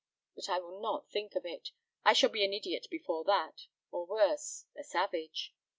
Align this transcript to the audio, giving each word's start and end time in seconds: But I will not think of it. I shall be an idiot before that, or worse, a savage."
But 0.33 0.49
I 0.49 0.57
will 0.57 0.79
not 0.81 1.11
think 1.11 1.35
of 1.35 1.45
it. 1.45 1.69
I 2.03 2.13
shall 2.13 2.31
be 2.31 2.43
an 2.43 2.53
idiot 2.53 2.87
before 2.89 3.23
that, 3.25 3.67
or 3.91 4.07
worse, 4.07 4.65
a 4.75 4.83
savage." 4.83 5.53